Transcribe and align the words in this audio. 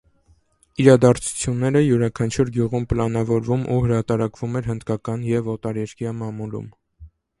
Իրադարձությունները 0.83 1.83
յուրաքանչյուր 1.83 2.49
գյուղում 2.55 2.87
պլանավորվում 2.93 3.67
ու 3.75 3.77
հրատարակվում 3.85 4.59
էր 4.63 4.71
հնդկական 4.71 5.27
և 5.33 5.53
օտաերկրյա 5.55 6.15
մամուլում։ 6.23 6.67